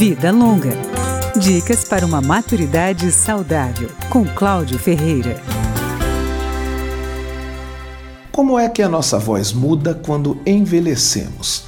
Vida 0.00 0.32
Longa. 0.32 0.72
Dicas 1.38 1.84
para 1.84 2.06
uma 2.06 2.22
maturidade 2.22 3.12
saudável, 3.12 3.90
com 4.08 4.24
Cláudio 4.24 4.78
Ferreira. 4.78 5.38
Como 8.32 8.58
é 8.58 8.66
que 8.70 8.80
a 8.80 8.88
nossa 8.88 9.18
voz 9.18 9.52
muda 9.52 9.92
quando 9.92 10.40
envelhecemos? 10.46 11.64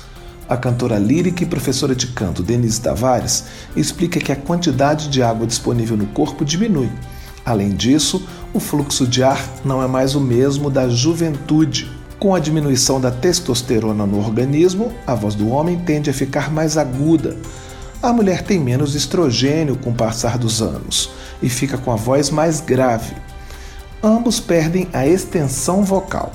A 0.49 0.57
cantora 0.57 0.99
lírica 0.99 1.43
e 1.43 1.47
professora 1.47 1.95
de 1.95 2.07
canto 2.07 2.43
Denise 2.43 2.81
Tavares 2.81 3.45
explica 3.77 4.19
que 4.19 4.33
a 4.33 4.37
quantidade 4.37 5.11
de 5.11 5.23
água 5.23 5.47
disponível 5.47 5.99
no 5.99 6.07
corpo 6.07 6.43
diminui. 6.43 6.89
Além 7.45 7.69
disso, 7.69 8.27
o 8.55 8.59
fluxo 8.59 9.07
de 9.07 9.23
ar 9.23 9.47
não 9.63 9.83
é 9.83 9.87
mais 9.87 10.15
o 10.15 10.21
mesmo 10.21 10.71
da 10.71 10.89
juventude. 10.89 11.93
Com 12.19 12.35
a 12.35 12.39
diminuição 12.39 12.99
da 12.99 13.11
testosterona 13.11 14.07
no 14.07 14.17
organismo, 14.17 14.91
a 15.07 15.15
voz 15.15 15.35
do 15.35 15.51
homem 15.51 15.79
tende 15.81 16.09
a 16.09 16.15
ficar 16.15 16.51
mais 16.51 16.79
aguda. 16.79 17.37
A 18.03 18.13
mulher 18.13 18.43
tem 18.43 18.59
menos 18.59 18.97
estrogênio 18.97 19.79
com 19.79 19.91
o 19.91 19.95
passar 19.95 20.37
dos 20.37 20.61
anos 20.61 21.09
e 21.41 21.49
fica 21.49 21.79
com 21.79 21.93
a 21.93 21.95
voz 21.95 22.31
mais 22.31 22.61
grave. 22.61 23.15
Ambos 24.03 24.41
perdem 24.41 24.89
a 24.93 25.07
extensão 25.07 25.85
vocal. 25.85 26.33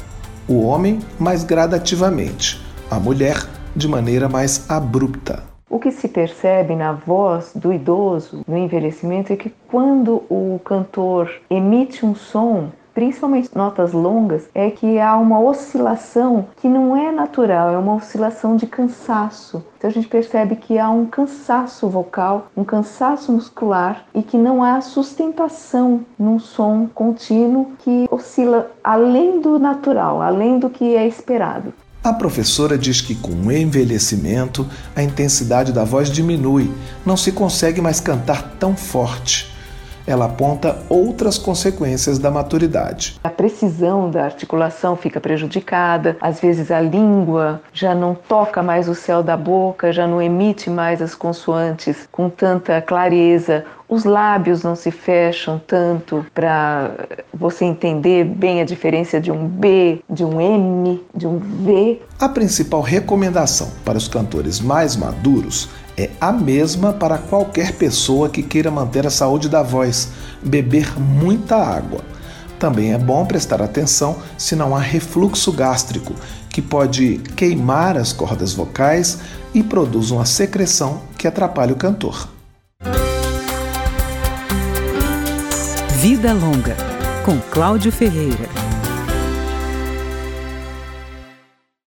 O 0.48 0.62
homem 0.62 1.02
mais 1.20 1.44
gradativamente, 1.44 2.66
a 2.90 2.98
mulher 2.98 3.46
de 3.76 3.86
maneira 3.86 4.30
mais 4.30 4.64
abrupta. 4.70 5.44
O 5.70 5.78
que 5.78 5.92
se 5.92 6.08
percebe 6.08 6.74
na 6.74 6.94
voz 6.94 7.52
do 7.54 7.74
idoso 7.74 8.46
no 8.48 8.58
envelhecimento 8.58 9.34
é 9.34 9.36
que 9.36 9.54
quando 9.68 10.24
o 10.30 10.62
cantor 10.64 11.30
emite 11.50 12.06
um 12.06 12.16
som, 12.16 12.72
principalmente 12.98 13.56
notas 13.56 13.94
longas, 13.94 14.50
é 14.56 14.72
que 14.72 14.98
há 14.98 15.16
uma 15.18 15.40
oscilação 15.40 16.48
que 16.60 16.68
não 16.68 16.98
é 16.98 17.12
natural, 17.12 17.70
é 17.70 17.78
uma 17.78 17.94
oscilação 17.94 18.56
de 18.56 18.66
cansaço. 18.66 19.64
Então 19.78 19.88
a 19.88 19.94
gente 19.94 20.08
percebe 20.08 20.56
que 20.56 20.80
há 20.80 20.90
um 20.90 21.06
cansaço 21.06 21.88
vocal, 21.88 22.48
um 22.58 22.64
cansaço 22.64 23.32
muscular 23.32 24.04
e 24.16 24.24
que 24.24 24.36
não 24.36 24.64
há 24.64 24.82
sustentação 24.82 26.02
num 26.18 26.40
som 26.40 26.90
contínuo 26.92 27.74
que 27.78 28.08
oscila 28.10 28.72
além 28.84 29.42
do 29.42 29.60
natural, 29.60 30.20
além 30.20 30.58
do 30.58 30.68
que 30.68 30.96
é 30.96 31.08
esperado. 31.08 31.72
A 32.04 32.12
professora 32.12 32.80
diz 32.80 33.00
que 33.00 33.14
com 33.14 33.32
o 33.32 33.52
envelhecimento 33.52 34.66
a 34.96 35.04
intensidade 35.04 35.72
da 35.72 35.84
voz 35.84 36.10
diminui, 36.10 36.72
não 37.06 37.16
se 37.16 37.32
consegue 37.32 37.80
mais 37.80 38.00
cantar 38.00 38.56
tão 38.58 38.76
forte 38.76 39.56
ela 40.08 40.26
aponta 40.26 40.78
outras 40.88 41.38
consequências 41.38 42.18
da 42.18 42.32
maturidade. 42.32 43.20
A 43.24 43.30
precisão 43.30 44.10
da 44.10 44.24
articulação 44.24 44.96
fica 44.96 45.20
prejudicada, 45.20 46.16
às 46.22 46.40
vezes 46.40 46.72
a 46.72 46.80
língua 46.80 47.62
já 47.74 47.94
não 47.94 48.16
toca 48.16 48.64
mais 48.64 48.88
o 48.88 48.96
céu 48.96 49.22
da 49.22 49.36
boca, 49.36 49.92
já 49.92 50.08
não 50.08 50.22
emite 50.22 50.70
mais 50.70 51.02
as 51.02 51.14
consoantes 51.14 52.08
com 52.12 52.30
tanta 52.30 52.82
clareza, 52.82 53.66
os 53.90 54.04
lábios 54.04 54.64
não 54.64 54.76
se 54.76 54.92
fecham 54.92 55.62
tanto 55.66 56.26
para 56.34 56.92
você 57.34 57.64
entender 57.64 58.26
bem 58.26 58.62
a 58.62 58.66
diferença 58.66 59.20
de 59.20 59.32
um 59.32 59.48
B, 59.48 60.02
de 60.10 60.26
um 60.26 60.42
M, 60.42 61.02
de 61.16 61.26
um 61.26 61.40
V. 61.40 62.02
A 62.20 62.28
principal 62.28 62.82
recomendação 62.82 63.70
para 63.86 63.98
os 63.98 64.08
cantores 64.08 64.60
mais 64.60 64.96
maduros 64.96 65.70
é 65.98 66.12
a 66.22 66.32
mesma 66.32 66.94
para 66.94 67.18
qualquer 67.18 67.74
pessoa 67.74 68.30
que 68.30 68.44
queira 68.44 68.70
manter 68.70 69.08
a 69.08 69.10
saúde 69.10 69.50
da 69.50 69.64
voz: 69.64 70.10
beber 70.44 71.00
muita 71.00 71.56
água. 71.56 72.02
Também 72.60 72.94
é 72.94 72.98
bom 72.98 73.26
prestar 73.26 73.62
atenção 73.62 74.18
se 74.38 74.56
não 74.56 74.76
há 74.76 74.80
refluxo 74.80 75.52
gástrico, 75.52 76.14
que 76.50 76.62
pode 76.62 77.18
queimar 77.36 77.98
as 77.98 78.14
cordas 78.14 78.54
vocais 78.54 79.20
e 79.54 79.64
produz 79.64 80.12
uma 80.12 80.26
secreção 80.26 81.02
que 81.18 81.28
atrapalha 81.28 81.74
o 81.74 81.78
cantor. 81.78 82.30
Vida 86.00 86.32
Longa, 86.34 86.76
com 87.26 87.40
Cláudio 87.52 87.92
Ferreira. 87.92 88.67